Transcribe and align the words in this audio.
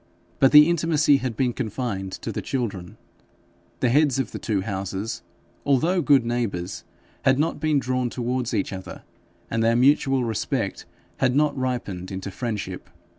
But 0.39 0.51
the 0.51 0.67
intimacy 0.67 1.17
had 1.17 1.37
been 1.37 1.53
confined 1.53 2.11
to 2.23 2.31
the 2.31 2.41
children; 2.41 2.97
the 3.81 3.89
heads 3.89 4.17
of 4.17 4.31
the 4.31 4.39
two 4.39 4.61
houses, 4.61 5.21
although 5.63 6.01
good 6.01 6.25
neighbours, 6.25 6.83
had 7.23 7.37
not 7.37 7.59
been 7.59 7.77
drawn 7.77 8.09
towards 8.09 8.51
each 8.51 8.73
other, 8.73 9.03
and 9.51 9.63
their 9.63 9.75
mutual 9.75 10.23
respect 10.23 10.87
had 11.17 11.35
not 11.35 11.55
ripened 11.55 12.09
into 12.09 12.31
friendship. 12.31 12.89